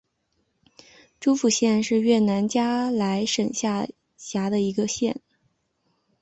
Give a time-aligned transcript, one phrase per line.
[1.19, 5.21] 诸蒲县是越南嘉莱省下辖的一个县。